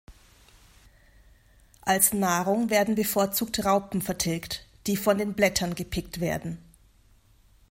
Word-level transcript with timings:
Als 1.83 2.11
Nahrung 2.11 2.71
werden 2.71 2.95
bevorzugt 2.95 3.63
Raupen 3.63 4.01
vertilgt, 4.01 4.65
die 4.87 4.97
von 4.97 5.19
den 5.19 5.35
Blättern 5.35 5.75
gepickt 5.75 6.19
werden. 6.19 6.57